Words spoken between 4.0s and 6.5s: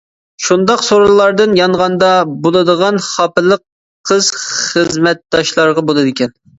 قىز خىزمەتداشلارغا بولىدىكەن.